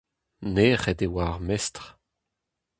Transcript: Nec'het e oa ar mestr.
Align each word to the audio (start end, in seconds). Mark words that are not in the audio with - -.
Nec'het 0.53 1.01
e 1.05 1.07
oa 1.09 1.25
ar 1.33 1.39
mestr. 1.47 1.85